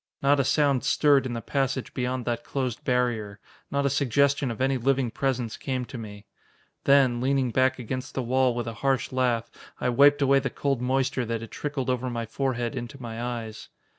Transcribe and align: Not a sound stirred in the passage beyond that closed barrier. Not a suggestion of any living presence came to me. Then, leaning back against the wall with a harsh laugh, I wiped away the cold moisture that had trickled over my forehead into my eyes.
Not 0.23 0.39
a 0.39 0.43
sound 0.43 0.83
stirred 0.83 1.27
in 1.27 1.33
the 1.33 1.43
passage 1.43 1.93
beyond 1.93 2.25
that 2.25 2.43
closed 2.43 2.83
barrier. 2.83 3.39
Not 3.69 3.85
a 3.85 3.89
suggestion 3.91 4.49
of 4.49 4.59
any 4.59 4.75
living 4.79 5.11
presence 5.11 5.57
came 5.57 5.85
to 5.85 5.97
me. 5.99 6.25
Then, 6.85 7.21
leaning 7.21 7.51
back 7.51 7.77
against 7.77 8.15
the 8.15 8.23
wall 8.23 8.55
with 8.55 8.65
a 8.65 8.73
harsh 8.81 9.11
laugh, 9.11 9.51
I 9.79 9.89
wiped 9.89 10.23
away 10.23 10.39
the 10.39 10.49
cold 10.49 10.81
moisture 10.81 11.25
that 11.25 11.41
had 11.41 11.51
trickled 11.51 11.87
over 11.91 12.09
my 12.09 12.25
forehead 12.25 12.75
into 12.75 12.99
my 12.99 13.21
eyes. 13.21 13.69